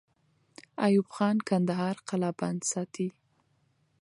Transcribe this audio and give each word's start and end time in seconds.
ایوب 0.85 1.07
خان 1.15 1.37
کندهار 1.49 1.95
قلابند 2.09 2.61
ساتي. 2.71 3.07